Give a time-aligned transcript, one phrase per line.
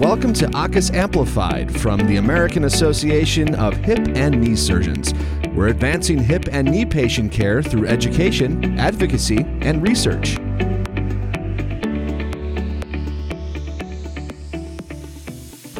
[0.00, 5.14] Welcome to AAHKS Amplified from the American Association of Hip and Knee Surgeons.
[5.54, 10.36] We're advancing hip and knee patient care through education, advocacy, and research.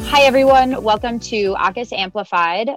[0.05, 0.81] Hi, everyone.
[0.81, 2.69] Welcome to AAHKS Amplified.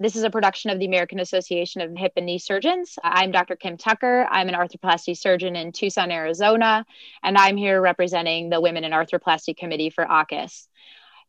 [0.00, 3.00] This is a production of the American Association of Hip and Knee Surgeons.
[3.02, 3.56] I'm Dr.
[3.56, 4.28] Kim Tucker.
[4.30, 6.86] I'm an arthroplasty surgeon in Tucson, Arizona,
[7.20, 10.68] and I'm here representing the Women in Arthroplasty Committee for AAHKS.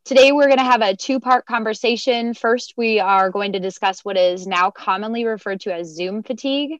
[0.05, 2.35] Today, we're going to have a two part conversation.
[2.35, 6.79] First, we are going to discuss what is now commonly referred to as Zoom fatigue.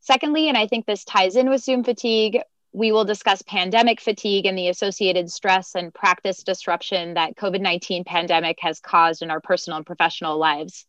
[0.00, 2.40] Secondly, and I think this ties in with Zoom fatigue,
[2.72, 8.58] we will discuss pandemic fatigue and the associated stress and practice disruption that COVID-19 pandemic
[8.60, 10.86] has caused in our personal and professional lives.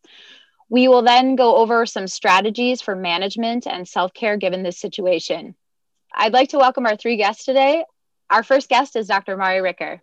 [0.69, 5.55] We will then go over some strategies for management and self-care given this situation.
[6.13, 7.83] I'd like to welcome our three guests today.
[8.29, 9.35] Our first guest is Dr.
[9.35, 10.01] Mari Ricker.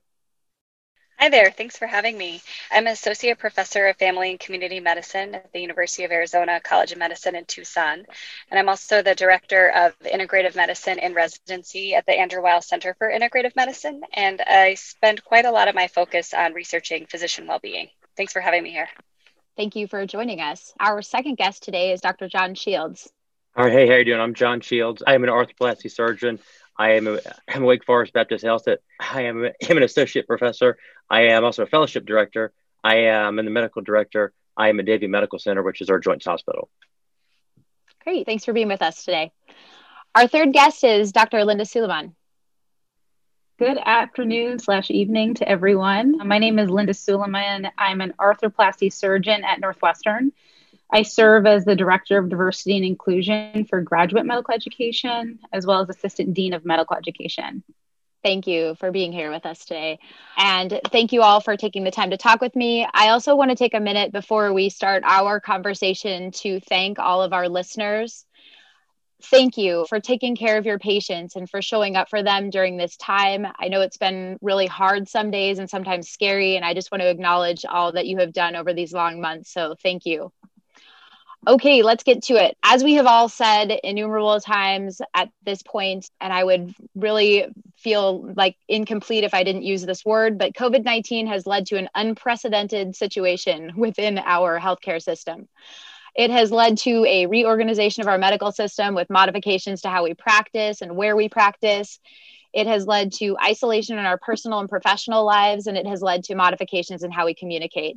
[1.20, 2.40] Hi there, thanks for having me.
[2.70, 6.92] I'm an Associate Professor of Family and Community Medicine at the University of Arizona College
[6.92, 8.04] of Medicine in Tucson.
[8.48, 12.94] And I'm also the Director of Integrative Medicine in Residency at the Andrew Weil Center
[12.94, 14.02] for Integrative Medicine.
[14.12, 17.88] And I spend quite a lot of my focus on researching physician well being.
[18.16, 18.88] Thanks for having me here.
[19.56, 20.72] Thank you for joining us.
[20.78, 22.28] Our second guest today is Dr.
[22.28, 23.10] John Shields.
[23.56, 24.20] All right, hey, how are you doing?
[24.20, 25.02] I'm John Shields.
[25.04, 26.38] I am an arthroplasty surgeon
[26.78, 28.64] I am a, I'm a Wake Forest Baptist Health.
[29.00, 30.76] I am, a, I'm an associate professor.
[31.10, 32.52] I am also a fellowship director.
[32.84, 34.32] I am in the medical director.
[34.56, 36.70] I am at Davie Medical Center, which is our joint Hospital.
[38.04, 38.26] Great.
[38.26, 39.32] Thanks for being with us today.
[40.14, 41.44] Our third guest is Dr.
[41.44, 42.14] Linda Suleiman.
[43.58, 46.26] Good afternoon slash evening to everyone.
[46.26, 47.68] My name is Linda Suleiman.
[47.76, 50.32] I'm an arthroplasty surgeon at Northwestern.
[50.90, 55.80] I serve as the Director of Diversity and Inclusion for graduate medical education, as well
[55.80, 57.62] as Assistant Dean of Medical Education.
[58.24, 59.98] Thank you for being here with us today.
[60.36, 62.86] And thank you all for taking the time to talk with me.
[62.92, 67.22] I also want to take a minute before we start our conversation to thank all
[67.22, 68.24] of our listeners.
[69.22, 72.76] Thank you for taking care of your patients and for showing up for them during
[72.76, 73.46] this time.
[73.58, 77.02] I know it's been really hard some days and sometimes scary, and I just want
[77.02, 79.52] to acknowledge all that you have done over these long months.
[79.52, 80.32] So thank you.
[81.46, 82.56] Okay, let's get to it.
[82.64, 88.32] As we have all said innumerable times at this point, and I would really feel
[88.36, 91.88] like incomplete if I didn't use this word, but COVID 19 has led to an
[91.94, 95.48] unprecedented situation within our healthcare system.
[96.16, 100.14] It has led to a reorganization of our medical system with modifications to how we
[100.14, 102.00] practice and where we practice.
[102.52, 106.24] It has led to isolation in our personal and professional lives, and it has led
[106.24, 107.96] to modifications in how we communicate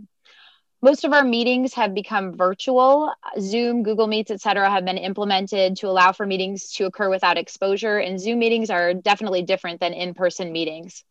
[0.81, 3.13] most of our meetings have become virtual.
[3.39, 7.97] Zoom google meets etc have been implemented to allow for meetings to occur without exposure
[7.97, 11.03] and zoom meetings are definitely different than in-person meetings.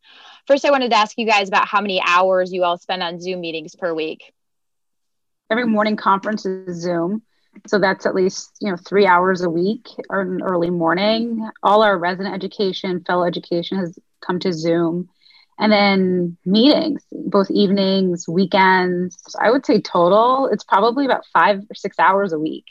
[0.47, 3.19] First i wanted to ask you guys about how many hours you all spend on
[3.19, 4.31] zoom meetings per week.
[5.49, 7.23] Every morning conference is zoom
[7.67, 11.49] so that's at least you know three hours a week or an early morning.
[11.63, 15.09] All our resident education fellow education has come to zoom
[15.61, 19.15] and then meetings, both evenings, weekends.
[19.39, 22.65] I would say total, it's probably about five or six hours a week.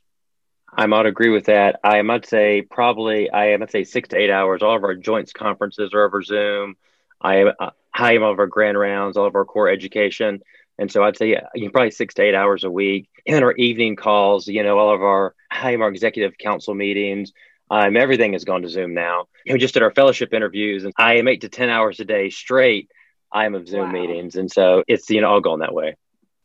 [0.76, 1.78] I might agree with that.
[1.84, 4.62] I might say probably I might say six to eight hours.
[4.62, 6.76] All of our joints conferences are over Zoom.
[7.20, 7.52] I am
[7.94, 10.42] I all of our grand rounds, all of our core education,
[10.76, 13.08] and so I'd say yeah, you probably six to eight hours a week.
[13.24, 17.32] And our evening calls, you know, all of our I am our executive council meetings,
[17.70, 19.26] um, everything has gone to Zoom now.
[19.48, 22.30] We just did our fellowship interviews, and I am eight to ten hours a day
[22.30, 22.90] straight.
[23.32, 23.92] I am of Zoom wow.
[23.92, 25.96] meetings, and so it's you know all going that way.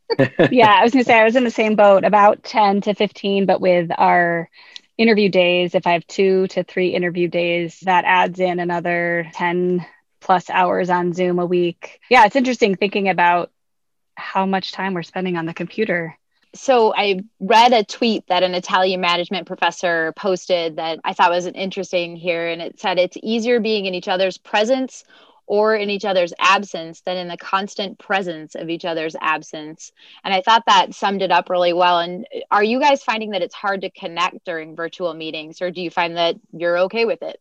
[0.52, 3.47] yeah, I was gonna say I was in the same boat, about ten to fifteen,
[3.47, 4.50] but with our
[4.97, 9.85] interview days, if I have two to three interview days, that adds in another ten
[10.22, 12.00] plus hours on Zoom a week.
[12.09, 13.52] Yeah, it's interesting thinking about
[14.16, 16.18] how much time we're spending on the computer
[16.55, 21.47] so I read a tweet that an Italian management professor posted that I thought was
[21.47, 22.47] interesting here.
[22.47, 25.03] And it said it's easier being in each other's presence
[25.47, 29.91] or in each other's absence than in the constant presence of each other's absence.
[30.23, 31.99] And I thought that summed it up really well.
[31.99, 35.81] And are you guys finding that it's hard to connect during virtual meetings, or do
[35.81, 37.40] you find that you're okay with it?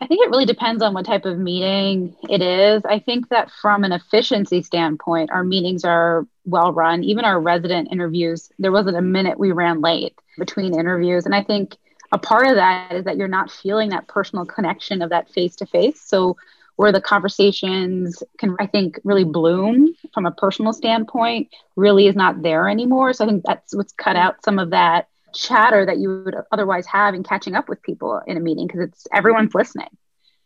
[0.00, 2.82] I think it really depends on what type of meeting it is.
[2.84, 7.02] I think that from an efficiency standpoint, our meetings are well run.
[7.02, 11.24] Even our resident interviews, there wasn't a minute we ran late between interviews.
[11.24, 11.76] And I think
[12.12, 15.56] a part of that is that you're not feeling that personal connection of that face
[15.56, 16.00] to face.
[16.00, 16.36] So,
[16.76, 22.42] where the conversations can, I think, really bloom from a personal standpoint, really is not
[22.42, 23.14] there anymore.
[23.14, 26.86] So, I think that's what's cut out some of that chatter that you would otherwise
[26.86, 29.88] have in catching up with people in a meeting because it's everyone's listening.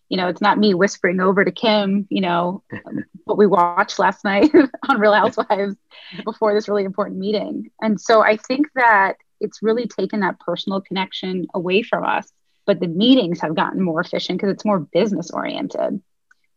[0.08, 2.62] You know, it's not me whispering over to Kim, you know,
[3.24, 4.50] what we watched last night
[4.88, 5.76] on Real Housewives
[6.24, 7.70] before this really important meeting.
[7.80, 12.30] And so I think that it's really taken that personal connection away from us.
[12.66, 16.02] But the meetings have gotten more efficient because it's more business oriented,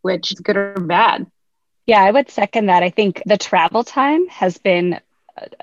[0.02, 1.26] which is good or bad.
[1.86, 2.82] Yeah, I would second that.
[2.82, 5.00] I think the travel time has been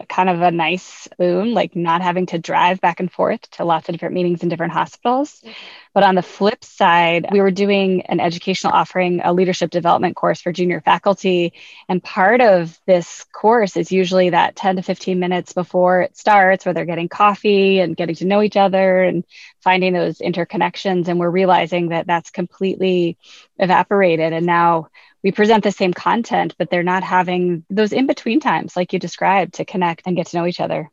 [0.09, 3.87] kind of a nice boon, like not having to drive back and forth to lots
[3.87, 5.39] of different meetings in different hospitals.
[5.39, 5.51] Mm-hmm.
[5.93, 10.39] But on the flip side, we were doing an educational offering, a leadership development course
[10.41, 11.53] for junior faculty.
[11.89, 16.65] And part of this course is usually that 10 to 15 minutes before it starts,
[16.65, 19.25] where they're getting coffee and getting to know each other and
[19.59, 21.09] finding those interconnections.
[21.09, 23.17] And we're realizing that that's completely
[23.57, 24.31] evaporated.
[24.31, 24.87] And now
[25.23, 28.99] we present the same content, but they're not having those in between times, like you
[28.99, 30.89] described, to connect and get to know each other.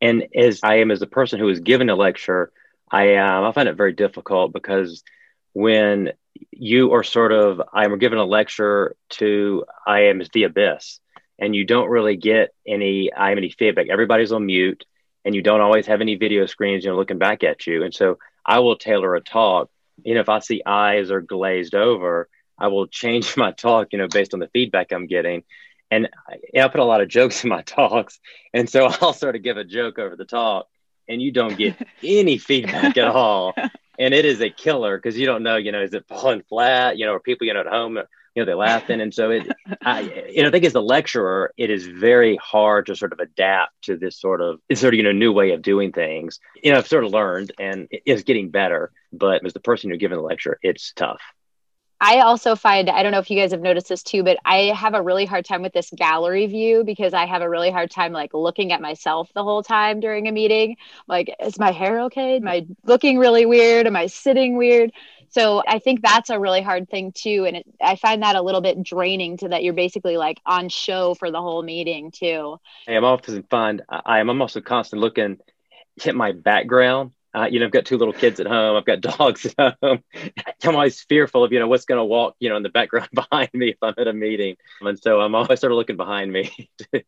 [0.00, 2.52] And as I am as a person who is given a lecture,
[2.90, 5.02] I um, I find it very difficult because
[5.52, 6.12] when
[6.52, 11.00] you are sort of I'm given a lecture to I am the abyss,
[11.38, 13.88] and you don't really get any I am any feedback.
[13.88, 14.84] Everybody's on mute,
[15.24, 17.82] and you don't always have any video screens, you know, looking back at you.
[17.82, 19.70] And so I will tailor a talk.
[20.04, 22.28] You know, if I see eyes are glazed over,
[22.58, 25.44] I will change my talk, you know, based on the feedback I'm getting.
[25.90, 28.18] And I, I put a lot of jokes in my talks.
[28.52, 30.66] And so I'll sort of give a joke over the talk
[31.08, 33.54] and you don't get any feedback at all.
[33.98, 36.98] And it is a killer because you don't know, you know, is it falling flat?
[36.98, 39.00] You know, or people, you know, at home, you know, they're laughing.
[39.00, 39.48] And so it,
[39.82, 43.18] I, you know, I think as a lecturer, it is very hard to sort of
[43.18, 46.38] adapt to this sort of, sort of, you know, new way of doing things.
[46.62, 48.92] You know, I've sort of learned and it's getting better.
[49.12, 51.20] But as the person you're giving the lecture, it's tough.
[52.00, 54.72] I also find, I don't know if you guys have noticed this too, but I
[54.74, 57.90] have a really hard time with this gallery view because I have a really hard
[57.90, 60.76] time like looking at myself the whole time during a meeting.
[61.08, 62.36] Like, is my hair okay?
[62.36, 63.86] Am I looking really weird?
[63.88, 64.92] Am I sitting weird?
[65.30, 67.44] So I think that's a really hard thing too.
[67.46, 70.68] And it, I find that a little bit draining to that you're basically like on
[70.68, 72.58] show for the whole meeting too.
[72.86, 75.38] Hey, I am often find I am also constantly looking
[76.06, 78.76] at my background uh, you know, I've got two little kids at home.
[78.76, 80.02] I've got dogs at home.
[80.64, 83.08] I'm always fearful of, you know, what's going to walk, you know, in the background
[83.14, 84.56] behind me if I'm at a meeting.
[84.80, 87.02] And so I'm always sort of looking behind me too.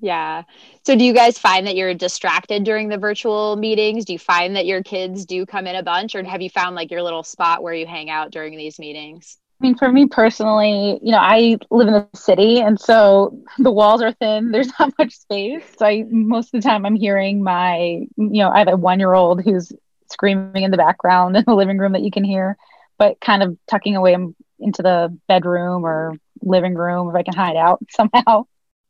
[0.00, 0.42] Yeah.
[0.84, 4.04] So do you guys find that you're distracted during the virtual meetings?
[4.04, 6.74] Do you find that your kids do come in a bunch or have you found
[6.74, 9.38] like your little spot where you hang out during these meetings?
[9.62, 13.70] I mean, for me personally, you know, I live in the city, and so the
[13.70, 14.50] walls are thin.
[14.52, 15.62] There's not much space.
[15.78, 17.76] So I most of the time I'm hearing my,
[18.16, 19.72] you know, I have a one year old who's
[20.10, 22.56] screaming in the background in the living room that you can hear,
[22.98, 24.16] but kind of tucking away
[24.58, 28.46] into the bedroom or living room if I can hide out somehow.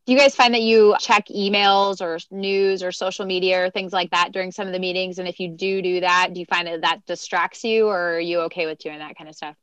[0.06, 3.92] Do you guys find that you check emails or news or social media or things
[3.92, 5.18] like that during some of the meetings?
[5.18, 8.20] And if you do do that, do you find that that distracts you, or are
[8.20, 9.54] you okay with doing that kind of stuff?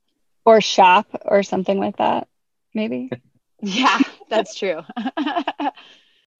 [0.49, 2.27] Or shop or something like that
[2.73, 3.11] maybe?
[3.61, 3.99] Yeah
[4.29, 4.81] that's true.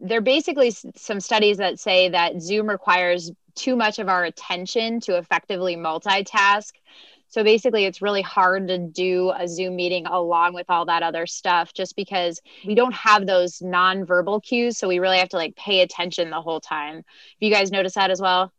[0.02, 5.02] There are basically some studies that say that zoom requires too much of our attention
[5.02, 6.72] to effectively multitask.
[7.28, 11.28] So basically it's really hard to do a zoom meeting along with all that other
[11.28, 15.56] stuff just because we don't have those nonverbal cues so we really have to like
[15.58, 16.96] pay attention the whole time.
[16.96, 17.04] Have
[17.42, 18.54] you guys noticed that as well?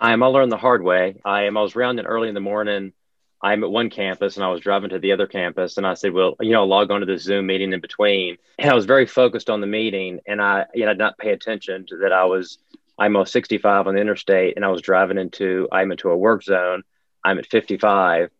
[0.00, 1.20] I am all learned the hard way.
[1.24, 2.92] I am i was rounding early in the morning
[3.40, 6.12] I'm at one campus and I was driving to the other campus and I said,
[6.12, 8.36] well, you know, log on to this Zoom meeting in between.
[8.58, 11.18] And I was very focused on the meeting and I, you know, I did not
[11.18, 12.58] pay attention to that I was,
[12.98, 16.42] I'm a 65 on the interstate and I was driving into, I'm into a work
[16.42, 16.82] zone.
[17.24, 18.30] I'm at 55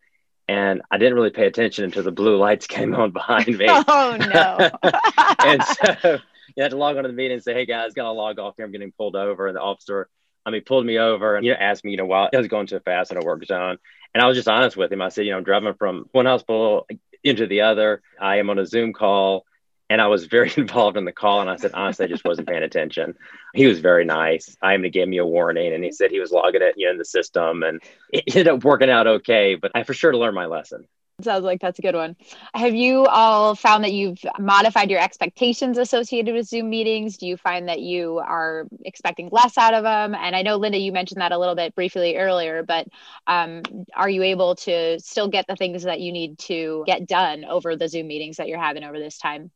[0.49, 3.67] and I didn't really pay attention until the blue lights came on behind me.
[3.87, 4.71] Oh no.
[5.39, 6.19] and so
[6.57, 8.55] you had to log on to the meeting and say, Hey guys, gotta log off
[8.57, 8.67] here.
[8.67, 9.47] I'm getting pulled over.
[9.47, 10.09] And the officer,
[10.49, 12.49] I mean, pulled me over and you know, asked me, you know, why I was
[12.49, 13.77] going too fast in a work zone.
[14.15, 15.03] And I was just honest with him.
[15.03, 16.87] I said, you know, I'm driving from one hospital
[17.23, 18.01] into the other.
[18.19, 19.45] I am on a Zoom call.
[19.91, 21.43] And I was very involved in the call.
[21.43, 23.15] And I said, honestly, I just wasn't paying attention.
[23.55, 24.57] He was very nice.
[24.63, 26.93] I even gave me a warning and he said he was logging it you know,
[26.93, 29.55] in the system and it ended up working out okay.
[29.55, 30.87] But I for sure learned my lesson.
[31.21, 32.15] Sounds like that's a good one.
[32.55, 37.17] Have you all found that you've modified your expectations associated with Zoom meetings?
[37.17, 40.15] Do you find that you are expecting less out of them?
[40.15, 42.87] And I know, Linda, you mentioned that a little bit briefly earlier, but
[43.27, 43.63] um,
[43.95, 47.75] are you able to still get the things that you need to get done over
[47.75, 49.51] the Zoom meetings that you're having over this time?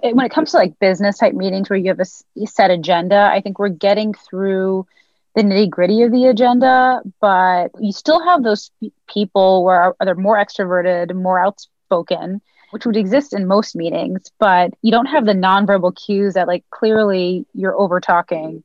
[0.00, 3.40] When it comes to like business type meetings where you have a set agenda, I
[3.40, 4.86] think we're getting through
[5.34, 8.70] the nitty gritty of the agenda, but you still have those
[9.08, 14.90] people where they're more extroverted, more outspoken, which would exist in most meetings, but you
[14.90, 18.62] don't have the nonverbal cues that like clearly you're over talking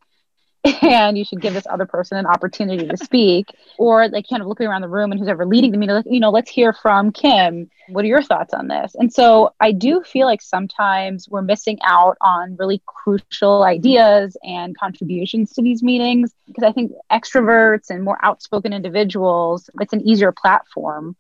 [0.82, 3.52] and you should give this other person an opportunity to speak.
[3.78, 6.20] Or like kind of looking around the room and who's ever leading the meeting, you
[6.20, 7.70] know, let's hear from Kim.
[7.90, 8.96] What are your thoughts on this?
[8.96, 14.78] And so I do feel like sometimes we're missing out on really crucial ideas and
[14.78, 20.32] contributions to these meetings because I think extroverts and more outspoken individuals, it's an easier
[20.32, 21.16] platform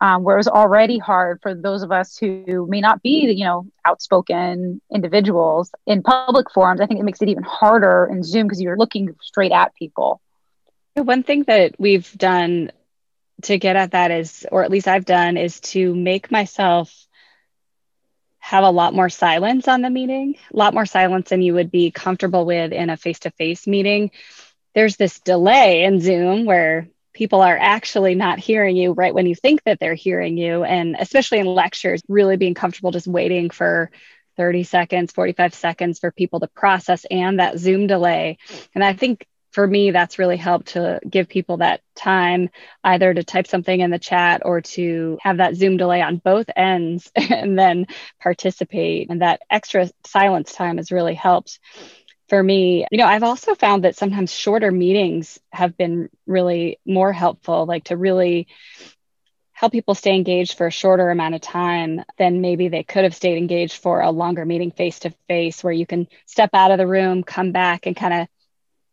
[0.00, 3.44] um, where it was already hard for those of us who may not be, you
[3.44, 6.80] know, outspoken individuals in public forums.
[6.80, 10.20] I think it makes it even harder in Zoom because you're looking straight at people.
[10.94, 12.70] One thing that we've done
[13.42, 16.92] to get at that is, or at least I've done, is to make myself
[18.38, 21.70] have a lot more silence on the meeting, a lot more silence than you would
[21.70, 24.10] be comfortable with in a face to face meeting.
[24.74, 26.88] There's this delay in Zoom where
[27.18, 30.62] people are actually not hearing you right when you think that they're hearing you.
[30.62, 33.90] And especially in lectures, really being comfortable just waiting for
[34.36, 38.38] 30 seconds, 45 seconds for people to process and that Zoom delay.
[38.72, 42.50] And I think for me, that's really helped to give people that time
[42.84, 46.46] either to type something in the chat or to have that Zoom delay on both
[46.54, 47.88] ends and then
[48.20, 49.10] participate.
[49.10, 51.58] And that extra silence time has really helped
[52.28, 57.12] for me, you know, I've also found that sometimes shorter meetings have been really more
[57.12, 58.48] helpful, like to really
[59.52, 63.14] help people stay engaged for a shorter amount of time than maybe they could have
[63.14, 66.78] stayed engaged for a longer meeting face to face, where you can step out of
[66.78, 68.28] the room, come back, and kind of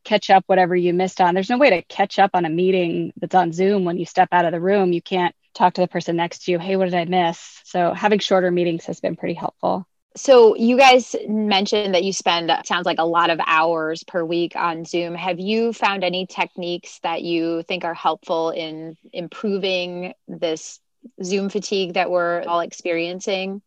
[0.04, 1.34] catch up whatever you missed on.
[1.34, 4.30] There's no way to catch up on a meeting that's on Zoom when you step
[4.32, 4.94] out of the room.
[4.94, 7.62] You can't talk to the person next to you, hey, what did I miss?
[7.66, 9.88] So having shorter meetings has been pretty helpful.
[10.18, 14.24] So you guys mentioned that you spend uh, sounds like a lot of hours per
[14.24, 15.14] week on Zoom.
[15.14, 20.80] Have you found any techniques that you think are helpful in improving this
[21.22, 23.62] Zoom fatigue that we're all experiencing?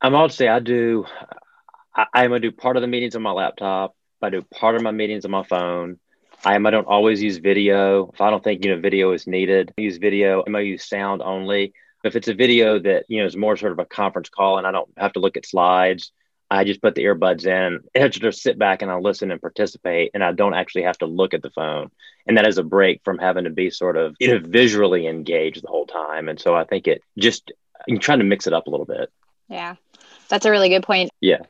[0.00, 1.04] I'm say I do.
[1.94, 3.96] I, I'm gonna do part of the meetings on my laptop.
[4.22, 5.98] I do part of my meetings on my phone.
[6.44, 8.10] I, am, I don't always use video.
[8.14, 10.44] If I don't think you know video is needed, I use video.
[10.46, 11.72] I use sound only.
[12.04, 14.66] If it's a video that you know is more sort of a conference call and
[14.66, 16.12] I don't have to look at slides,
[16.50, 19.40] I just put the earbuds in and I just sit back and I listen and
[19.40, 21.90] participate, and I don't actually have to look at the phone.
[22.26, 25.62] And that is a break from having to be sort of you know visually engaged
[25.62, 26.28] the whole time.
[26.28, 27.52] And so I think it just
[27.88, 29.10] I'm trying to mix it up a little bit.
[29.48, 29.76] Yeah,
[30.28, 31.10] that's a really good point.
[31.20, 31.40] Yeah.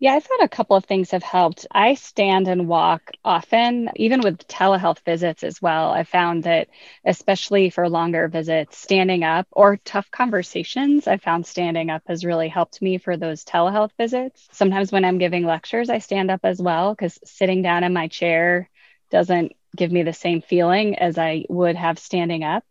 [0.00, 1.66] Yeah, I thought a couple of things have helped.
[1.72, 5.90] I stand and walk often, even with telehealth visits as well.
[5.90, 6.68] I found that,
[7.04, 12.48] especially for longer visits, standing up or tough conversations, I found standing up has really
[12.48, 14.46] helped me for those telehealth visits.
[14.52, 18.06] Sometimes when I'm giving lectures, I stand up as well because sitting down in my
[18.06, 18.70] chair
[19.10, 22.62] doesn't give me the same feeling as I would have standing up.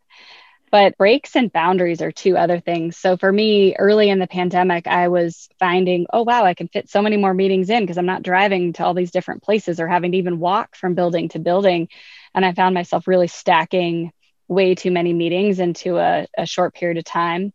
[0.70, 2.98] But breaks and boundaries are two other things.
[2.98, 6.90] So for me, early in the pandemic, I was finding, oh, wow, I can fit
[6.90, 9.88] so many more meetings in because I'm not driving to all these different places or
[9.88, 11.88] having to even walk from building to building.
[12.36, 14.12] And I found myself really stacking
[14.50, 17.54] way too many meetings into a, a short period of time.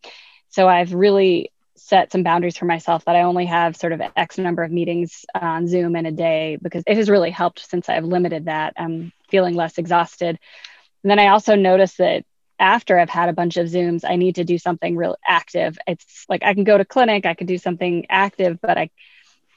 [0.49, 4.39] So I've really set some boundaries for myself that I only have sort of X
[4.39, 8.05] number of meetings on Zoom in a day because it has really helped since I've
[8.05, 8.75] limited that.
[8.77, 10.39] I'm feeling less exhausted.
[11.03, 12.25] And then I also noticed that
[12.63, 15.77] after I've had a bunch of Zooms, I need to do something real active.
[15.87, 18.91] It's like I can go to clinic, I can do something active, but I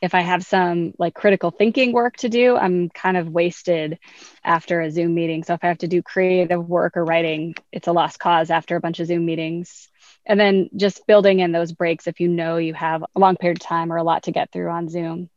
[0.01, 3.99] if I have some like critical thinking work to do, I'm kind of wasted
[4.43, 5.43] after a Zoom meeting.
[5.43, 8.75] So if I have to do creative work or writing, it's a lost cause after
[8.75, 9.87] a bunch of Zoom meetings.
[10.25, 13.57] And then just building in those breaks if you know you have a long period
[13.57, 15.29] of time or a lot to get through on Zoom.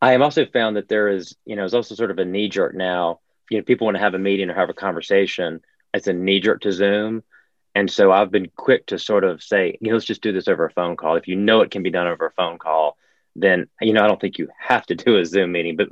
[0.00, 2.48] I have also found that there is, you know, it's also sort of a knee
[2.48, 3.20] jerk now.
[3.50, 5.60] You know, people want to have a meeting or have a conversation
[5.94, 7.22] it's a knee jerk to Zoom.
[7.74, 10.48] And so I've been quick to sort of say, you know, let's just do this
[10.48, 11.16] over a phone call.
[11.16, 12.96] If you know it can be done over a phone call,
[13.36, 15.88] then you know I don't think you have to do a Zoom meeting, but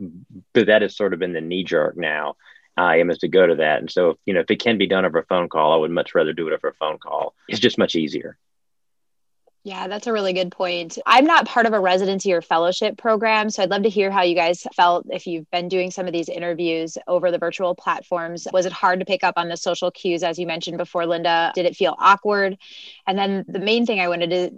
[0.53, 2.37] but that has sort of been the knee jerk now.
[2.77, 4.87] I am is to go to that, and so you know if it can be
[4.87, 7.35] done over a phone call, I would much rather do it over a phone call.
[7.49, 8.37] It's just much easier.
[9.67, 10.97] Yeah, that's a really good point.
[11.05, 14.23] I'm not part of a residency or fellowship program, so I'd love to hear how
[14.23, 18.47] you guys felt if you've been doing some of these interviews over the virtual platforms.
[18.53, 21.51] Was it hard to pick up on the social cues, as you mentioned before, Linda?
[21.53, 22.59] Did it feel awkward?
[23.09, 24.51] And then the main thing I wanted to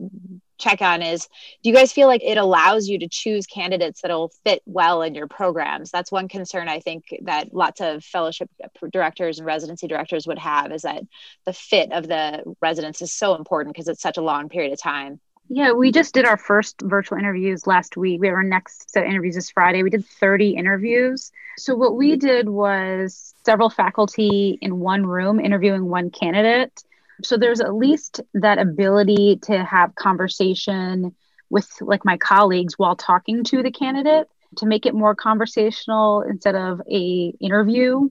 [0.58, 1.28] check on is
[1.62, 5.14] do you guys feel like it allows you to choose candidates that'll fit well in
[5.14, 8.50] your programs that's one concern i think that lots of fellowship
[8.92, 11.02] directors and residency directors would have is that
[11.46, 14.80] the fit of the residents is so important because it's such a long period of
[14.80, 18.20] time yeah, we just did our first virtual interviews last week.
[18.20, 19.82] We have our next set of interviews this Friday.
[19.82, 21.32] We did 30 interviews.
[21.56, 26.84] So, what we did was several faculty in one room interviewing one candidate.
[27.22, 31.14] So there's at least that ability to have conversation
[31.50, 34.28] with like my colleagues while talking to the candidate.
[34.56, 38.08] to make it more conversational instead of a interview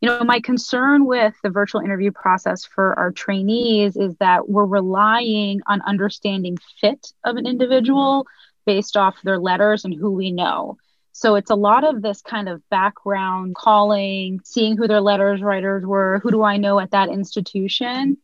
[0.00, 4.64] you know my concern with the virtual interview process for our trainees is that we're
[4.66, 8.26] relying on understanding fit of an individual
[8.66, 10.76] based off their letters and who we know
[11.12, 15.84] so it's a lot of this kind of background calling seeing who their letters writers
[15.84, 18.16] were who do i know at that institution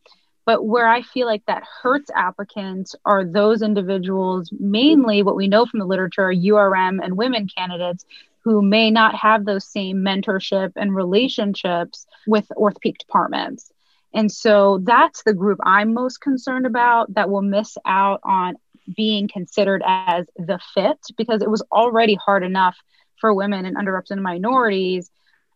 [0.49, 5.67] but where I feel like that hurts applicants are those individuals, mainly what we know
[5.67, 8.03] from the literature, URM and women candidates
[8.43, 13.71] who may not have those same mentorship and relationships with orthopedic departments.
[14.11, 18.55] And so that's the group I'm most concerned about that will miss out on
[18.97, 22.75] being considered as the fit because it was already hard enough
[23.21, 25.11] for women and underrepresented minorities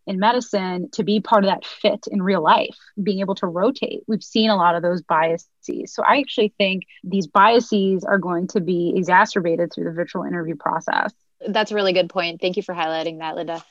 [0.05, 4.01] in medicine to be part of that fit in real life, being able to rotate.
[4.07, 5.93] We've seen a lot of those biases.
[5.93, 10.55] So I actually think these biases are going to be exacerbated through the virtual interview
[10.55, 11.13] process.
[11.45, 12.41] That's a really good point.
[12.41, 13.63] Thank you for highlighting that, Linda.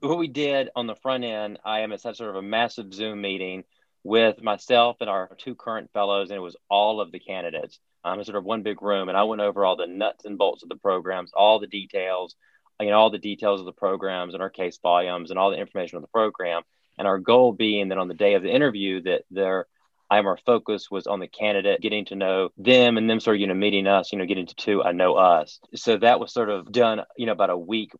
[0.00, 3.22] What we did on the front end, I am at sort of a massive Zoom
[3.22, 3.64] meeting
[4.04, 7.78] with myself and our two current fellows, and it was all of the candidates.
[8.04, 10.38] I'm um, sort of one big room, and I went over all the nuts and
[10.38, 12.36] bolts of the programs, all the details,
[12.80, 15.58] you know, all the details of the programs and our case volumes and all the
[15.58, 16.62] information on the program.
[16.98, 19.66] And our goal being that on the day of the interview, that their
[20.10, 23.46] our focus was on the candidate, getting to know them and them sort of, you
[23.48, 25.58] know, meeting us, you know, getting to two, I know us.
[25.74, 27.92] So that was sort of done, you know, about a week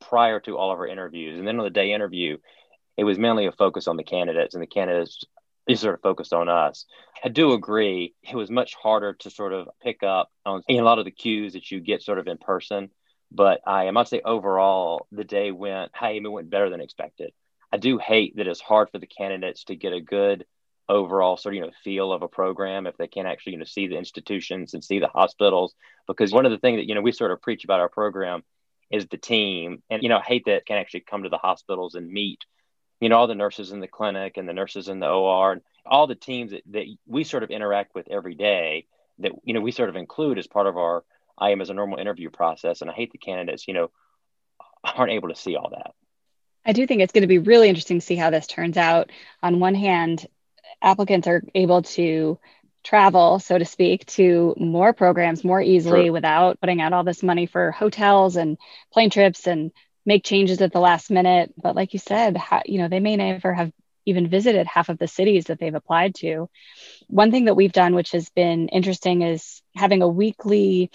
[0.00, 1.38] prior to all of our interviews.
[1.38, 2.36] And then on the day interview,
[2.96, 5.24] it was mainly a focus on the candidates and the candidates
[5.66, 6.86] is sort of focused on us.
[7.24, 8.14] I do agree.
[8.22, 11.52] It was much harder to sort of pick up on a lot of the cues
[11.54, 12.90] that you get sort of in person.
[13.34, 16.80] But I, am, I must say, overall, the day went, hey, it went better than
[16.80, 17.32] expected.
[17.72, 20.44] I do hate that it's hard for the candidates to get a good
[20.88, 23.64] overall sort of you know feel of a program if they can't actually you know
[23.64, 25.74] see the institutions and see the hospitals
[26.06, 28.42] because one of the things that you know we sort of preach about our program
[28.90, 31.94] is the team and you know I hate that can actually come to the hospitals
[31.94, 32.40] and meet
[33.00, 35.62] you know all the nurses in the clinic and the nurses in the OR and
[35.86, 38.86] all the teams that, that we sort of interact with every day
[39.20, 41.04] that you know we sort of include as part of our
[41.42, 43.90] I am as a normal interview process and I hate the candidates you know
[44.84, 45.92] aren't able to see all that
[46.64, 49.10] I do think it's going to be really interesting to see how this turns out.
[49.42, 50.26] On one hand,
[50.80, 52.38] applicants are able to
[52.84, 56.12] travel, so to speak, to more programs more easily sure.
[56.12, 58.58] without putting out all this money for hotels and
[58.92, 59.72] plane trips and
[60.04, 61.52] make changes at the last minute.
[61.60, 63.72] But like you said, you know, they may never have
[64.04, 66.48] even visited half of the cities that they've applied to.
[67.06, 70.90] One thing that we've done, which has been interesting, is having a weekly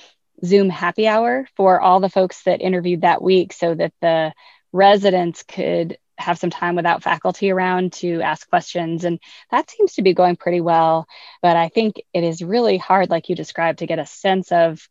[0.45, 4.33] Zoom happy hour for all the folks that interviewed that week so that the
[4.71, 9.03] residents could have some time without faculty around to ask questions.
[9.03, 9.19] And
[9.51, 11.07] that seems to be going pretty well.
[11.41, 14.87] But I think it is really hard, like you described, to get a sense of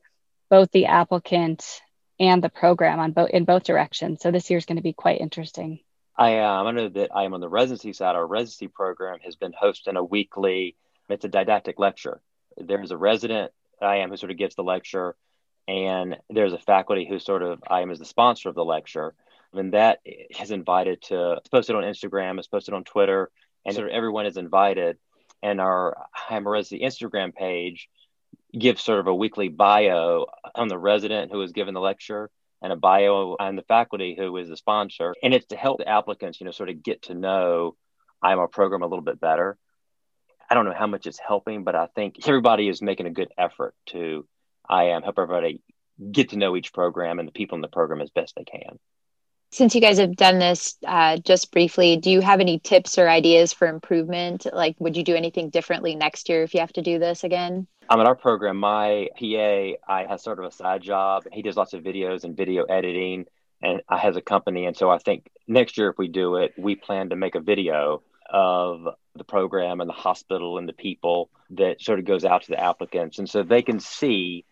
[0.48, 1.64] both the applicant
[2.18, 4.22] and the program on both in both directions.
[4.22, 5.80] So this year is going to be quite interesting.
[6.16, 6.66] I am.
[6.66, 8.16] I know that I am on the residency side.
[8.16, 10.76] Our residency program has been hosting a weekly.
[11.08, 12.20] It's a didactic lecture.
[12.56, 15.14] There's a resident I am who sort of gives the lecture,
[15.68, 19.14] and there's a faculty who sort of I am as the sponsor of the lecture
[19.52, 23.30] and that is invited to it's posted on Instagram, it's posted on Twitter,
[23.64, 24.98] and sort of everyone is invited.
[25.42, 25.96] And our
[26.28, 27.88] Hymoresi Instagram page
[28.56, 32.30] gives sort of a weekly bio on the resident who is given the lecture
[32.62, 35.14] and a bio on the faculty who is the sponsor.
[35.22, 37.76] And it's to help the applicants, you know, sort of get to know
[38.22, 39.58] I'm a program a little bit better.
[40.48, 43.28] I don't know how much it's helping, but I think everybody is making a good
[43.36, 44.26] effort to
[44.68, 45.60] I am help everybody
[46.12, 48.78] get to know each program and the people in the program as best they can
[49.52, 53.08] since you guys have done this uh, just briefly, do you have any tips or
[53.08, 54.46] ideas for improvement?
[54.52, 57.66] Like, would you do anything differently next year if you have to do this again?
[57.88, 58.56] I'm in our program.
[58.56, 61.24] My PA, I has sort of a side job.
[61.32, 63.26] He does lots of videos and video editing,
[63.62, 64.66] and I has a company.
[64.66, 67.40] And so I think next year, if we do it, we plan to make a
[67.40, 72.42] video of the program and the hospital and the people that sort of goes out
[72.42, 74.44] to the applicants, and so they can see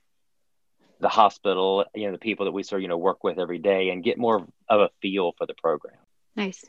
[1.05, 3.59] the hospital, you know, the people that we sort of, you know, work with every
[3.59, 5.99] day and get more of a feel for the program.
[6.35, 6.65] Nice.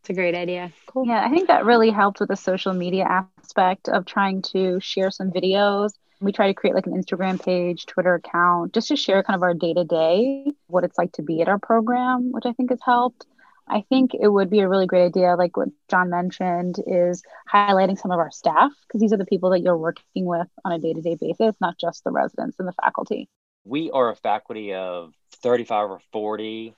[0.00, 0.70] It's a great idea.
[0.86, 1.04] Cool.
[1.04, 5.10] Yeah, I think that really helped with the social media aspect of trying to share
[5.10, 5.90] some videos.
[6.20, 9.42] We try to create like an Instagram page, Twitter account, just to share kind of
[9.42, 12.70] our day to day, what it's like to be at our program, which I think
[12.70, 13.26] has helped.
[13.66, 17.20] I think it would be a really great idea, like what John mentioned, is
[17.52, 20.70] highlighting some of our staff because these are the people that you're working with on
[20.70, 23.28] a day to day basis, not just the residents and the faculty
[23.66, 26.74] we are a faculty of 35 or 40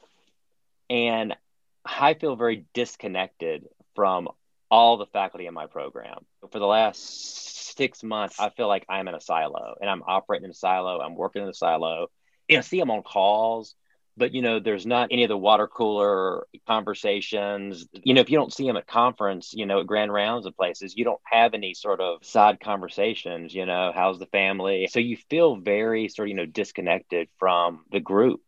[0.88, 1.36] and
[1.84, 4.28] i feel very disconnected from
[4.70, 6.18] all the faculty in my program.
[6.52, 10.46] For the last six months i feel like i'm in a silo and i'm operating
[10.46, 12.08] in a silo i'm working in a silo
[12.48, 13.74] you know see i'm on calls
[14.18, 17.86] but you know there's not any of the water cooler conversations.
[17.92, 20.56] You know if you don't see them at conference you know at grand rounds of
[20.56, 24.88] places you don't have any sort of side conversations you know how's the family?
[24.90, 28.42] So you feel very sort of you know disconnected from the group.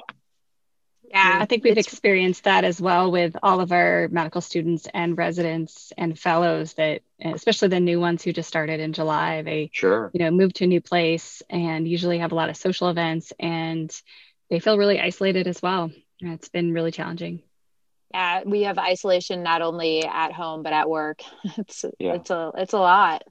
[1.11, 5.18] Yeah, I think we've experienced that as well with all of our medical students and
[5.18, 10.12] residents and fellows that especially the new ones who just started in July, they sure,
[10.14, 13.33] you know, move to a new place and usually have a lot of social events
[13.40, 13.90] and
[14.51, 15.91] they feel really isolated as well.
[16.21, 17.43] It's been really challenging.
[18.13, 21.23] Yeah, we have isolation not only at home but at work.
[21.57, 22.15] It's yeah.
[22.15, 23.23] it's a it's a lot.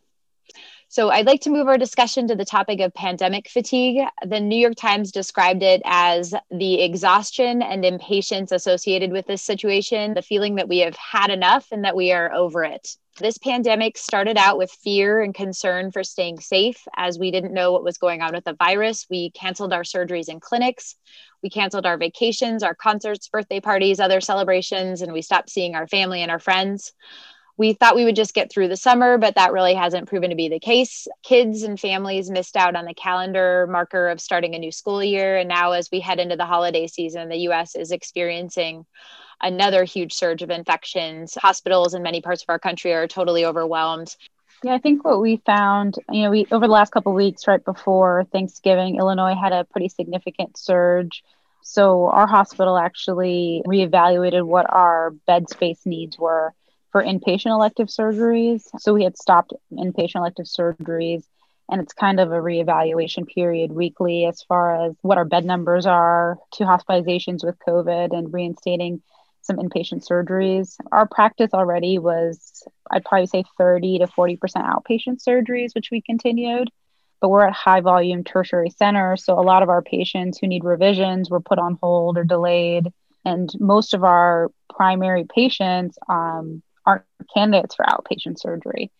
[0.91, 4.01] So I'd like to move our discussion to the topic of pandemic fatigue.
[4.25, 10.15] The New York Times described it as the exhaustion and impatience associated with this situation,
[10.15, 12.95] the feeling that we have had enough and that we are over it.
[13.19, 17.71] This pandemic started out with fear and concern for staying safe as we didn't know
[17.71, 19.05] what was going on with the virus.
[19.11, 20.95] We canceled our surgeries and clinics.
[21.43, 25.87] We canceled our vacations, our concerts, birthday parties, other celebrations, and we stopped seeing our
[25.87, 26.93] family and our friends
[27.59, 30.35] we thought we would just get through the summer, but that really hasn't proven to
[30.37, 31.09] be the case.
[31.23, 35.35] Kids and families missed out on the calendar marker of starting a new school year.
[35.35, 38.85] And now, as we head into the holiday season, the US is experiencing
[39.41, 41.35] another huge surge of infections.
[41.35, 44.15] Hospitals in many parts of our country are totally overwhelmed.
[44.63, 47.63] Yeah, I think what we found, you know, we over the last couple weeks, right
[47.63, 51.25] before Thanksgiving, Illinois had a pretty significant surge.
[51.61, 56.53] So our hospital actually reevaluated what our bed space needs were
[56.91, 58.63] for inpatient elective surgeries.
[58.79, 61.23] So we had stopped inpatient elective surgeries,
[61.69, 65.85] and it's kind of a reevaluation period weekly as far as what our bed numbers
[65.85, 69.01] are to hospitalizations with COVID and reinstating
[69.41, 70.77] some inpatient surgeries.
[70.91, 76.69] Our practice already was, I'd probably say 30 to 40% outpatient surgeries, which we continued.
[77.21, 79.25] But we're at high volume tertiary centers.
[79.25, 82.93] So a lot of our patients who need revisions were put on hold or delayed.
[83.25, 88.91] And most of our primary patients um, aren't candidates for outpatient surgery.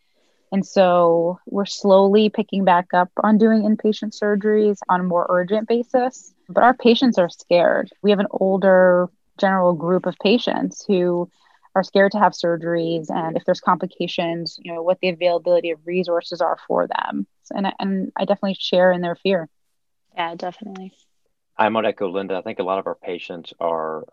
[0.52, 5.68] And so we're slowly picking back up on doing inpatient surgeries on a more urgent
[5.68, 6.34] basis.
[6.48, 7.90] But our patients are scared.
[8.02, 11.30] We have an older general group of patients who
[11.76, 15.80] are scared to have surgeries and if there's complications, you know, what the availability of
[15.86, 17.28] resources are for them.
[17.52, 19.48] And, and I definitely share in their fear.
[20.16, 20.94] Yeah, definitely.
[21.58, 22.36] I'm on Echo Linda.
[22.36, 24.06] I think a lot of our patients are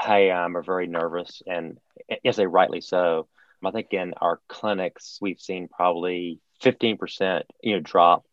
[0.00, 1.78] hey, are very nervous, and
[2.22, 3.28] yes, they rightly so.
[3.64, 8.24] I think in our clinics we've seen probably 15% you know drop.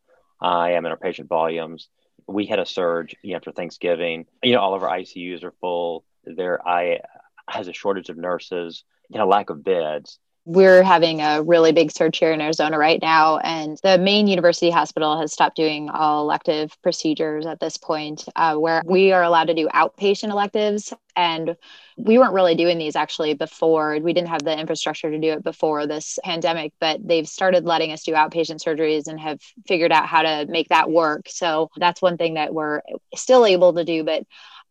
[0.41, 1.89] Uh, I am in our patient volumes.
[2.27, 4.25] We had a surge you know, after Thanksgiving.
[4.43, 6.03] You know, all of our ICUs are full.
[6.23, 6.99] There, I
[7.47, 8.83] has a shortage of nurses.
[9.09, 13.01] You know, lack of beds we're having a really big surge here in Arizona right
[13.01, 18.25] now, and the main university hospital has stopped doing all elective procedures at this point,
[18.35, 20.93] uh, where we are allowed to do outpatient electives.
[21.15, 21.57] And
[21.97, 23.99] we weren't really doing these actually before.
[24.01, 27.91] We didn't have the infrastructure to do it before this pandemic, but they've started letting
[27.91, 31.27] us do outpatient surgeries and have figured out how to make that work.
[31.27, 32.81] So that's one thing that we're
[33.15, 34.05] still able to do.
[34.05, 34.23] But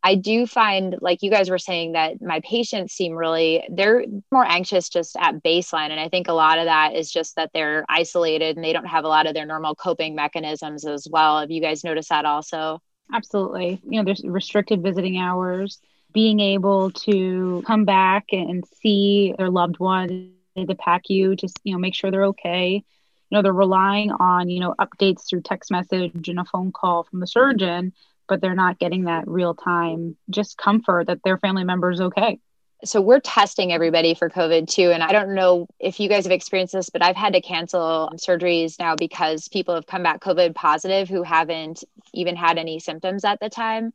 [0.03, 4.45] I do find, like you guys were saying, that my patients seem really, they're more
[4.45, 5.91] anxious just at baseline.
[5.91, 8.87] And I think a lot of that is just that they're isolated and they don't
[8.87, 11.41] have a lot of their normal coping mechanisms as well.
[11.41, 12.81] Have you guys noticed that also?
[13.13, 13.81] Absolutely.
[13.89, 15.81] You know, there's restricted visiting hours,
[16.13, 21.73] being able to come back and see their loved one to pack you, just, you
[21.73, 22.85] know, make sure they're okay.
[23.31, 27.03] You know, they're relying on, you know, updates through text message and a phone call
[27.03, 27.93] from the surgeon
[28.29, 32.39] but they're not getting that real time just comfort that their family member is okay.
[32.85, 34.93] So we're testing everybody for COVID too.
[34.93, 38.13] And I don't know if you guys have experienced this, but I've had to cancel
[38.15, 41.83] surgeries now because people have come back COVID positive who haven't
[42.15, 43.93] even had any symptoms at the time.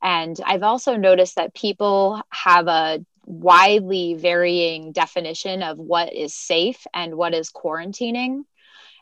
[0.00, 6.86] And I've also noticed that people have a widely varying definition of what is safe
[6.94, 8.44] and what is quarantining.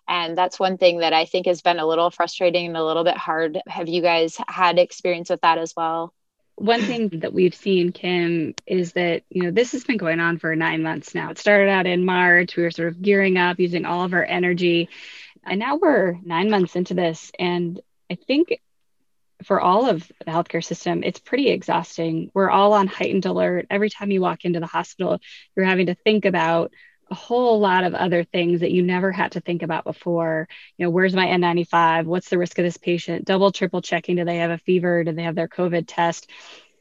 [0.08, 3.04] And that's one thing that I think has been a little frustrating and a little
[3.04, 3.60] bit hard.
[3.68, 6.14] Have you guys had experience with that as well?
[6.56, 10.38] One thing that we've seen, Kim, is that, you know, this has been going on
[10.38, 11.30] for nine months now.
[11.30, 12.56] It started out in March.
[12.56, 14.88] We were sort of gearing up, using all of our energy.
[15.44, 17.30] And now we're nine months into this.
[17.38, 18.60] And I think
[19.44, 22.32] for all of the healthcare system, it's pretty exhausting.
[22.34, 23.66] We're all on heightened alert.
[23.70, 25.20] Every time you walk into the hospital,
[25.54, 26.72] you're having to think about
[27.10, 30.48] a whole lot of other things that you never had to think about before.
[30.76, 32.04] You know, where's my N95?
[32.04, 33.24] What's the risk of this patient?
[33.24, 34.16] Double, triple checking.
[34.16, 35.04] Do they have a fever?
[35.04, 36.30] Do they have their COVID test?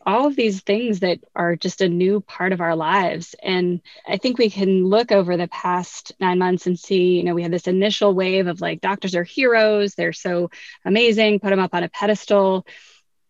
[0.06, 3.36] All of these things that are just a new part of our lives.
[3.44, 7.36] And I think we can look over the past nine months and see, you know,
[7.36, 10.50] we had this initial wave of like doctors are heroes, they're so
[10.86, 12.66] amazing, put them up on a pedestal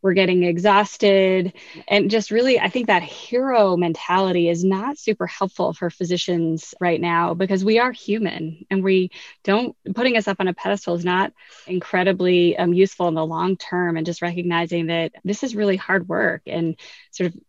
[0.07, 1.51] we're getting exhausted.
[1.85, 7.01] And just really, I think that hero mentality is not super helpful for physicians right
[7.01, 9.11] now because we are human and we
[9.43, 11.33] don't, putting us up on a pedestal is not
[11.67, 13.97] incredibly um, useful in the long term.
[13.97, 16.77] And just recognizing that this is really hard work and
[17.11, 17.41] sort of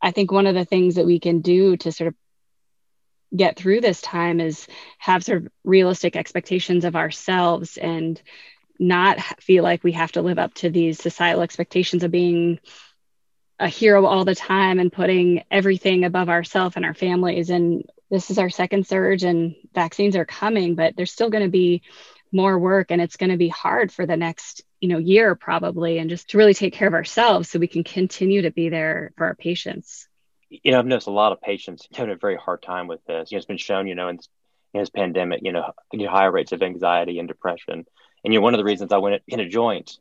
[0.00, 2.14] I think one of the things that we can do to sort of
[3.34, 8.22] get through this time is have sort of realistic expectations of ourselves and
[8.78, 12.58] not feel like we have to live up to these societal expectations of being
[13.58, 17.48] a hero all the time and putting everything above ourselves and our families.
[17.48, 21.50] And this is our second surge and vaccines are coming but there's still going to
[21.50, 21.82] be
[22.32, 25.98] more work and it's going to be hard for the next you know year probably
[25.98, 29.12] and just to really take care of ourselves so we can continue to be there
[29.16, 30.08] for our patients.
[30.48, 33.30] You know i've noticed a lot of patients having a very hard time with this.
[33.30, 34.18] You know it's been shown you know in,
[34.74, 35.72] in this pandemic you know
[36.08, 37.86] higher rates of anxiety and depression
[38.26, 39.98] and you know, one of the reasons I went in a joint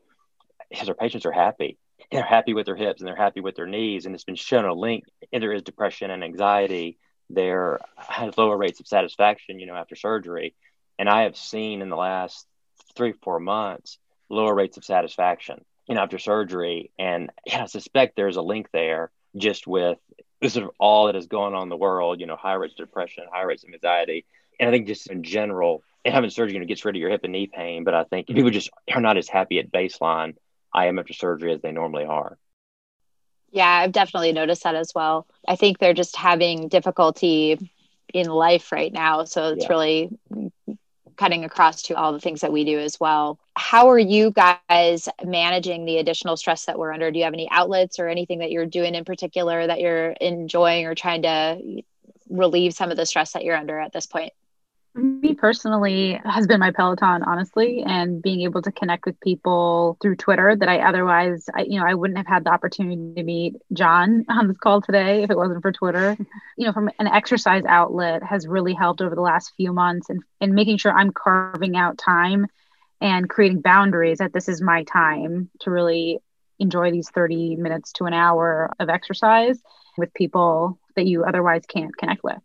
[0.72, 1.78] is our patients are happy.
[2.12, 4.08] They're happy with their hips and they're happy with their knees.
[4.08, 5.04] And it's been shown a link.
[5.32, 6.98] And there is depression and anxiety.
[7.30, 10.56] There has lower rates of satisfaction, you know, after surgery.
[10.98, 12.48] And I have seen in the last
[12.96, 16.90] three, four months, lower rates of satisfaction, you know, after surgery.
[16.98, 20.00] And I suspect there's a link there just with
[20.48, 22.88] sort of all that is going on in the world, you know, high rates of
[22.88, 24.26] depression, high rates of anxiety.
[24.60, 27.10] And I think just in general, and having surgery you know, gets rid of your
[27.10, 30.36] hip and knee pain, but I think people just are not as happy at baseline
[30.74, 32.38] I am after surgery as they normally are.
[33.52, 35.26] Yeah, I've definitely noticed that as well.
[35.48, 37.72] I think they're just having difficulty
[38.14, 39.24] in life right now.
[39.24, 39.70] So it's yeah.
[39.70, 40.10] really
[41.16, 43.40] cutting across to all the things that we do as well.
[43.56, 47.10] How are you guys managing the additional stress that we're under?
[47.10, 50.86] Do you have any outlets or anything that you're doing in particular that you're enjoying
[50.86, 51.82] or trying to
[52.30, 54.34] relieve some of the stress that you're under at this point?
[54.96, 60.16] Me personally has been my peloton honestly and being able to connect with people through
[60.16, 63.56] twitter that i otherwise I, you know i wouldn't have had the opportunity to meet
[63.74, 66.18] john on this call today if it wasn't for twitter.
[66.58, 70.22] You know from an exercise outlet has really helped over the last few months and,
[70.40, 72.48] and making sure i'm carving out time
[73.02, 76.20] and creating boundaries that this is my time to really
[76.60, 79.62] enjoy these 30 minutes to an hour of exercise
[79.98, 82.38] with people that you otherwise can't connect with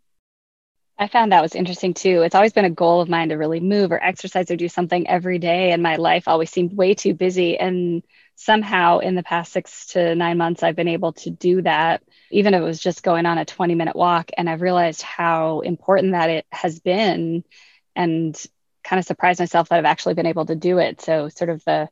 [1.01, 2.21] I found that was interesting too.
[2.21, 5.07] It's always been a goal of mine to really move or exercise or do something
[5.07, 5.71] every day.
[5.71, 7.57] And my life always seemed way too busy.
[7.57, 8.03] And
[8.35, 12.53] somehow in the past six to nine months, I've been able to do that, even
[12.53, 14.29] if it was just going on a 20 minute walk.
[14.37, 17.45] And I've realized how important that it has been
[17.95, 18.39] and
[18.83, 21.01] kind of surprised myself that I've actually been able to do it.
[21.01, 21.89] So, sort of the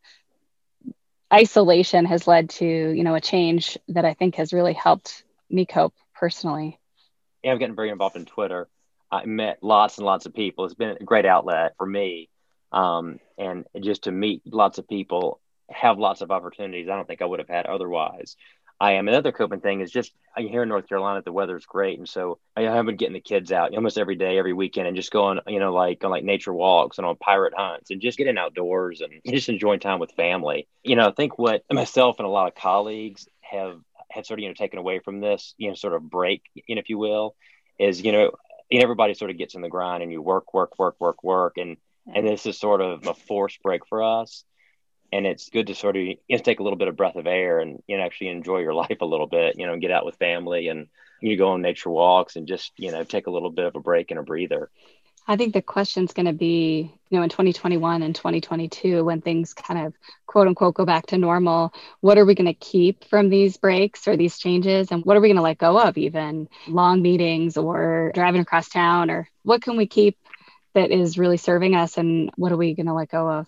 [1.34, 5.65] isolation has led to, you know, a change that I think has really helped me
[5.65, 6.80] cope personally.
[7.43, 8.67] Yeah, I'm getting very involved in Twitter
[9.12, 10.65] I met lots and lots of people.
[10.65, 12.30] It's been a great outlet for me.
[12.72, 17.22] Um, and just to meet lots of people, have lots of opportunities I don't think
[17.22, 18.36] I would have had otherwise.
[18.82, 19.10] I am.
[19.10, 22.62] Another coping thing is just here in North Carolina, the weather's great, and so I
[22.62, 25.60] have been getting the kids out almost every day, every weekend, and just going, you
[25.60, 29.12] know, like on like nature walks and on pirate hunts, and just getting outdoors and
[29.26, 30.67] just enjoying time with family.
[30.84, 34.43] You know, I think what myself and a lot of colleagues have have sort of
[34.43, 36.43] you know taken away from this, you know, sort of break,
[36.76, 37.36] know, if you will,
[37.80, 38.32] is you know
[38.71, 41.77] everybody sort of gets in the grind and you work, work, work, work, work, and
[42.13, 44.43] and this is sort of a forced break for us.
[45.12, 47.27] And it's good to sort of you know, take a little bit of breath of
[47.27, 49.58] air and you know actually enjoy your life a little bit.
[49.58, 50.88] You know, and get out with family and
[51.21, 53.79] you go on nature walks and just you know take a little bit of a
[53.79, 54.69] break and a breather.
[55.27, 59.53] I think the question's going to be, you know, in 2021 and 2022, when things
[59.53, 59.93] kind of
[60.25, 64.08] quote unquote go back to normal, what are we going to keep from these breaks
[64.08, 64.91] or these changes?
[64.91, 68.69] And what are we going to let go of, even long meetings or driving across
[68.69, 69.12] town?
[69.12, 70.17] Or what can we keep
[70.73, 71.97] that is really serving us?
[71.97, 73.47] And what are we going to let go of?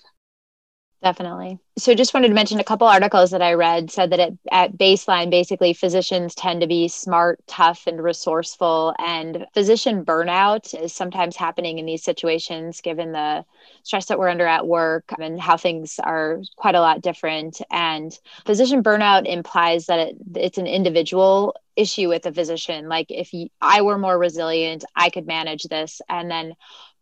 [1.04, 1.58] Definitely.
[1.80, 4.78] So, just wanted to mention a couple articles that I read said that at, at
[4.78, 8.94] baseline, basically, physicians tend to be smart, tough, and resourceful.
[9.00, 13.44] And physician burnout is sometimes happening in these situations, given the
[13.82, 17.62] stress that we're under at work and how things are quite a lot different.
[17.72, 22.90] And physician burnout implies that it, it's an individual issue with a physician.
[22.90, 26.00] Like, if I were more resilient, I could manage this.
[26.08, 26.54] And then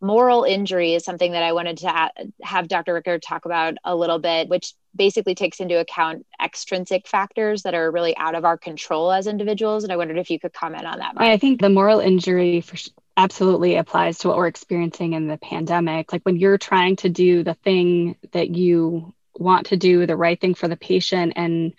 [0.01, 2.93] moral injury is something that I wanted to have Dr.
[2.93, 7.91] Ricker talk about a little bit, which basically takes into account extrinsic factors that are
[7.91, 9.83] really out of our control as individuals.
[9.83, 11.13] And I wondered if you could comment on that.
[11.17, 12.77] I think the moral injury for
[13.17, 16.13] absolutely applies to what we're experiencing in the pandemic.
[16.13, 20.39] Like when you're trying to do the thing that you want to do, the right
[20.39, 21.73] thing for the patient, and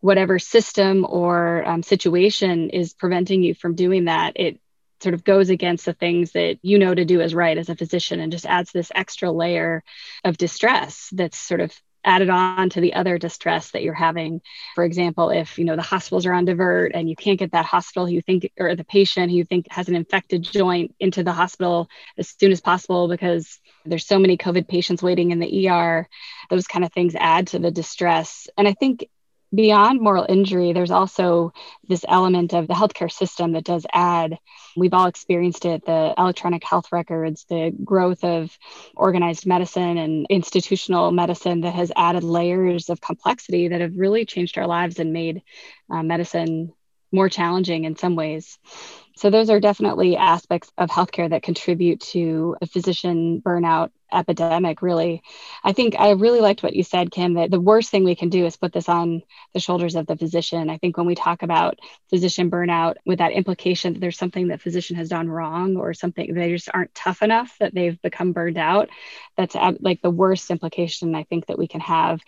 [0.00, 4.60] whatever system or um, situation is preventing you from doing that, it
[5.02, 7.76] sort of goes against the things that you know to do as right as a
[7.76, 9.82] physician and just adds this extra layer
[10.24, 11.72] of distress that's sort of
[12.04, 14.40] added on to the other distress that you're having.
[14.74, 17.66] For example, if you know the hospitals are on divert and you can't get that
[17.66, 21.32] hospital you think or the patient who you think has an infected joint into the
[21.32, 26.08] hospital as soon as possible because there's so many COVID patients waiting in the ER,
[26.48, 28.48] those kind of things add to the distress.
[28.56, 29.08] And I think
[29.54, 31.52] beyond moral injury, there's also
[31.88, 34.38] this element of the healthcare system that does add.
[34.76, 38.56] We've all experienced it the electronic health records, the growth of
[38.94, 44.56] organized medicine and institutional medicine that has added layers of complexity that have really changed
[44.58, 45.42] our lives and made
[45.90, 46.72] uh, medicine
[47.12, 48.58] more challenging in some ways.
[49.20, 55.22] So, those are definitely aspects of healthcare that contribute to a physician burnout epidemic, really.
[55.62, 58.30] I think I really liked what you said, Kim, that the worst thing we can
[58.30, 60.70] do is put this on the shoulders of the physician.
[60.70, 64.62] I think when we talk about physician burnout with that implication that there's something that
[64.62, 68.56] physician has done wrong or something they just aren't tough enough that they've become burned
[68.56, 68.88] out,
[69.36, 72.22] that's like the worst implication I think that we can have.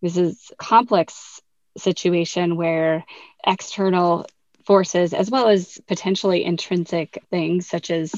[0.00, 1.42] This is complex
[1.76, 3.04] situation where
[3.46, 4.24] external
[4.68, 8.14] forces as well as potentially intrinsic things such as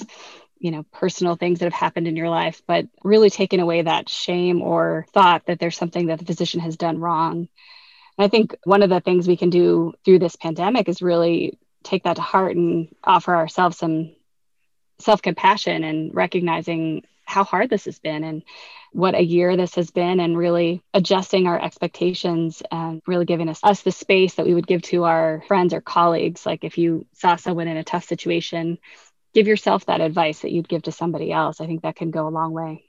[0.59, 4.09] you know personal things that have happened in your life but really taking away that
[4.09, 7.49] shame or thought that there's something that the physician has done wrong.
[8.19, 11.57] And i think one of the things we can do through this pandemic is really
[11.85, 14.17] take that to heart and offer ourselves some
[14.99, 18.43] self-compassion and recognizing how hard this has been and
[18.93, 23.61] what a year this has been and really adjusting our expectations and really giving us
[23.63, 27.07] us the space that we would give to our friends or colleagues like if you
[27.13, 28.79] saw someone in a tough situation
[29.33, 32.27] give yourself that advice that you'd give to somebody else i think that can go
[32.27, 32.85] a long way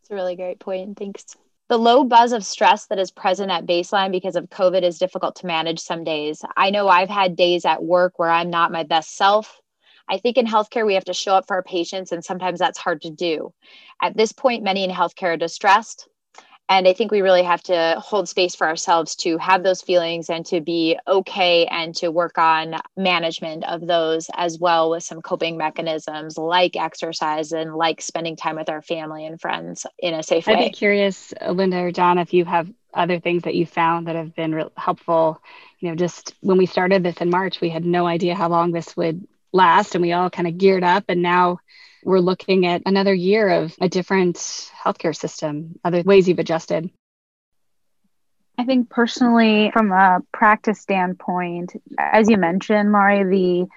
[0.00, 1.36] it's a really great point thanks
[1.68, 5.36] the low buzz of stress that is present at baseline because of COVID is difficult
[5.36, 6.42] to manage some days.
[6.54, 9.58] I know I've had days at work where I'm not my best self.
[10.08, 12.78] I think in healthcare, we have to show up for our patients, and sometimes that's
[12.78, 13.52] hard to do.
[14.00, 16.08] At this point, many in healthcare are distressed.
[16.68, 20.30] And I think we really have to hold space for ourselves to have those feelings
[20.30, 25.20] and to be okay and to work on management of those as well with some
[25.20, 30.22] coping mechanisms like exercise and like spending time with our family and friends in a
[30.22, 30.64] safe I'd way.
[30.64, 34.06] I'd be curious, uh, Linda or John, if you have other things that you found
[34.06, 35.42] that have been helpful.
[35.80, 38.72] You know, just when we started this in March, we had no idea how long
[38.72, 41.58] this would last and we all kind of geared up and now
[42.04, 46.90] we're looking at another year of a different healthcare system other ways you've adjusted.
[48.58, 53.68] I think personally from a practice standpoint as you mentioned mari the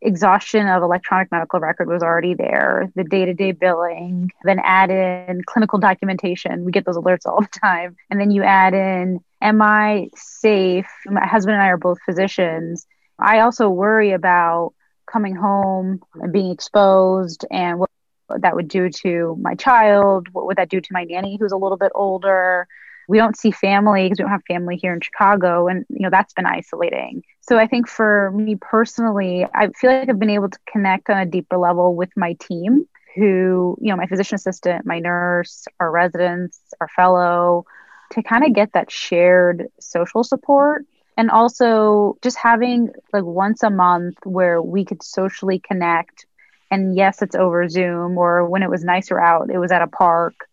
[0.00, 2.90] exhaustion of electronic medical record was already there.
[2.94, 6.64] The day-to-day billing then add in clinical documentation.
[6.64, 7.96] We get those alerts all the time.
[8.10, 10.88] And then you add in am i safe?
[11.06, 12.86] My husband and i are both physicians.
[13.18, 14.74] I also worry about
[15.10, 17.90] coming home and being exposed and what
[18.40, 21.56] that would do to my child what would that do to my nanny who's a
[21.56, 22.66] little bit older.
[23.08, 26.10] We don't see family because we don't have family here in chicago and you know
[26.10, 27.22] that's been isolating.
[27.40, 31.18] So i think for me personally i feel like i've been able to connect on
[31.18, 35.90] a deeper level with my team who you know my physician assistant my nurse our
[35.90, 37.64] residents our fellow
[38.10, 40.84] to kind of get that shared social support
[41.18, 46.24] and also just having like once a month where we could socially connect
[46.70, 49.88] and yes it's over zoom or when it was nicer out it was at a
[49.88, 50.48] park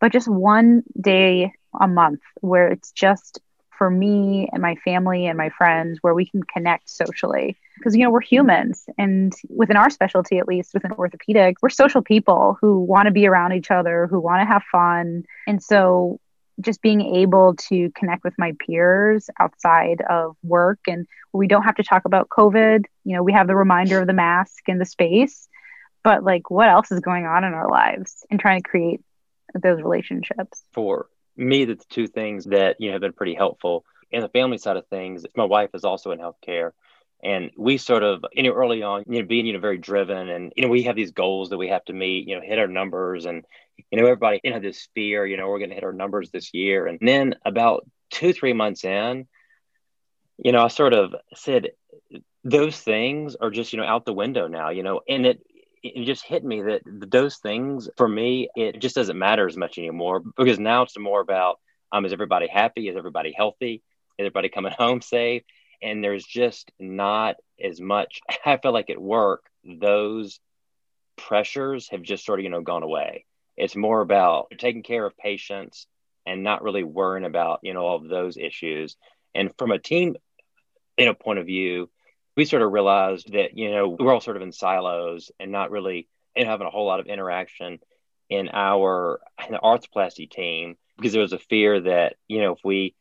[0.00, 3.40] but just one day a month where it's just
[3.76, 7.56] for me and my family and my friends where we can connect socially.
[7.76, 12.02] Because you know we're humans and within our specialty at least within orthopedics we're social
[12.02, 15.24] people who want to be around each other who want to have fun.
[15.46, 16.20] And so
[16.60, 20.78] just being able to connect with my peers outside of work.
[20.86, 22.84] And we don't have to talk about covid.
[23.04, 25.48] You know we have the reminder of the mask and the space
[26.04, 29.00] but like what else is going on in our lives and trying to create
[29.60, 30.62] those relationships?
[30.72, 33.84] For me the two things that you know have been pretty helpful.
[34.12, 36.70] In the family side of things my wife is also in healthcare
[37.24, 40.28] and we sort of you know early on you know being you know very driven
[40.28, 42.58] and you know we have these goals that we have to meet you know hit
[42.58, 43.44] our numbers and
[43.90, 46.30] you know everybody you know this fear you know we're going to hit our numbers
[46.30, 49.26] this year and then about two three months in
[50.38, 51.70] you know i sort of said
[52.44, 55.40] those things are just you know out the window now you know and it
[55.82, 59.78] it just hit me that those things for me it just doesn't matter as much
[59.78, 61.58] anymore because now it's more about
[61.92, 63.82] um is everybody happy is everybody healthy
[64.18, 65.42] is everybody coming home safe
[65.84, 70.40] and there's just not as much i feel like at work those
[71.16, 73.24] pressures have just sort of you know gone away.
[73.56, 75.86] It's more about taking care of patients
[76.26, 78.96] and not really worrying about you know all of those issues.
[79.34, 80.16] And from a team
[80.98, 81.90] you know point of view
[82.36, 85.70] we sort of realized that you know we're all sort of in silos and not
[85.70, 87.78] really and having a whole lot of interaction
[88.28, 92.60] in our in the arthroplasty team because there was a fear that you know if
[92.64, 92.94] we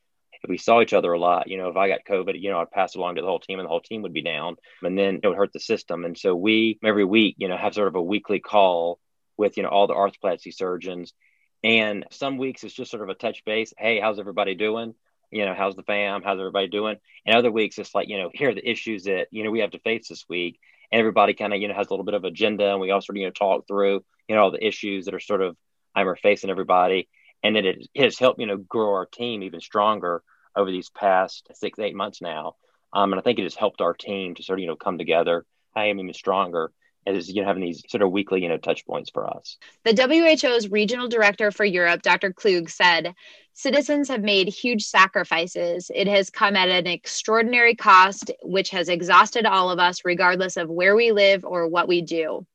[0.43, 2.59] if we saw each other a lot, you know, if I got COVID, you know,
[2.59, 4.57] I'd pass it along to the whole team and the whole team would be down
[4.81, 6.03] and then it would hurt the system.
[6.03, 8.99] And so we every week, you know, have sort of a weekly call
[9.37, 11.13] with, you know, all the arthroplasty surgeons.
[11.63, 13.73] And some weeks it's just sort of a touch base.
[13.77, 14.95] Hey, how's everybody doing?
[15.31, 16.21] You know, how's the fam?
[16.23, 16.97] How's everybody doing?
[17.25, 19.59] And other weeks it's like, you know, here are the issues that, you know, we
[19.59, 20.59] have to face this week.
[20.91, 23.01] And everybody kind of, you know, has a little bit of agenda and we all
[23.01, 25.55] sort of, you know, talk through, you know, all the issues that are sort of
[25.95, 27.07] I'm facing everybody.
[27.43, 30.21] And it has helped, you know, grow our team even stronger
[30.55, 32.55] over these past six, eight months now.
[32.91, 34.97] Um, and I think it has helped our team to sort of, you know, come
[34.97, 35.45] together.
[35.75, 36.71] I am even stronger
[37.05, 40.37] as you know having these sort of weekly you know touch points for us the
[40.41, 43.13] who's regional director for europe dr Kluge said
[43.53, 49.45] citizens have made huge sacrifices it has come at an extraordinary cost which has exhausted
[49.45, 52.45] all of us regardless of where we live or what we do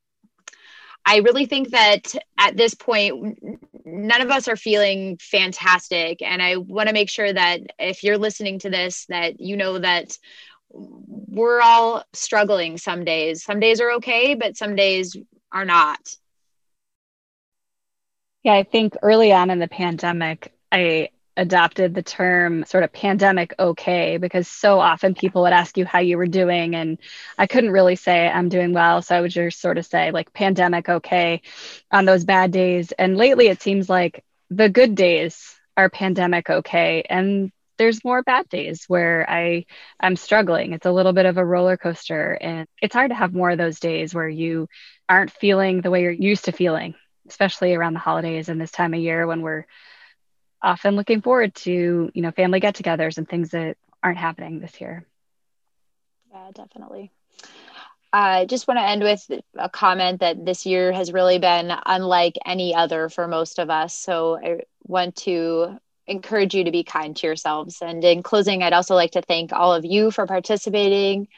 [1.11, 3.39] I really think that at this point,
[3.87, 6.21] none of us are feeling fantastic.
[6.21, 9.79] And I want to make sure that if you're listening to this, that you know
[9.79, 10.19] that
[10.69, 13.43] we're all struggling some days.
[13.43, 15.17] Some days are okay, but some days
[15.51, 16.15] are not.
[18.43, 21.09] Yeah, I think early on in the pandemic, I
[21.39, 26.01] adopted the term sort of pandemic okay because so often people would ask you how
[26.01, 26.99] you were doing and
[27.39, 29.01] I couldn't really say I'm doing well.
[29.01, 31.43] So I would just sort of say like pandemic okay
[31.93, 32.93] on those bad days.
[32.93, 38.49] And lately it seems like the good days are pandemic okay and there's more bad
[38.49, 39.67] days where I
[40.01, 40.73] I'm struggling.
[40.73, 43.59] It's a little bit of a roller coaster and it's hard to have more of
[43.59, 44.69] those days where you
[45.09, 46.97] aren't feeling the way you're used to feeling
[47.29, 49.67] especially around the holidays and this time of year when we're
[50.63, 55.07] often looking forward to you know family get-togethers and things that aren't happening this year
[56.33, 57.11] yeah definitely
[58.13, 62.37] I just want to end with a comment that this year has really been unlike
[62.47, 63.95] any other for most of us.
[63.95, 67.83] So I want to encourage you to be kind to yourselves.
[67.83, 71.29] And in closing, I'd also like to thank all of you for participating.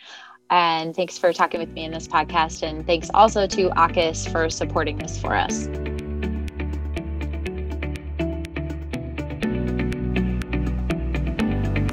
[0.48, 2.62] And thanks for talking with me in this podcast.
[2.62, 5.68] And thanks also to AAHKS for supporting this for us.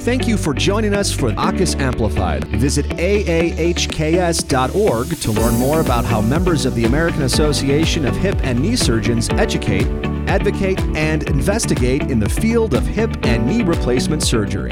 [0.08, 2.46] Thank you for joining us for AAHKS Amplified.
[2.46, 3.90] Visit aahks.org
[5.20, 9.28] to learn more about how members of the American Association of Hip and Knee Surgeons
[9.32, 9.86] educate,
[10.30, 14.72] advocate, and investigate in the field of hip and knee replacement surgery.